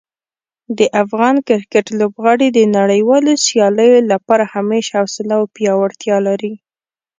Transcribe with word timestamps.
د 0.77 0.79
افغان 1.03 1.35
کرکټ 1.47 1.85
لوبغاړي 1.99 2.47
د 2.53 2.59
نړیوالو 2.77 3.31
سیالیو 3.45 3.99
لپاره 4.11 4.43
همیش 4.53 4.85
حوصله 4.97 5.33
او 5.39 5.43
پیاوړتیا 5.55 6.17
لري. 6.27 6.53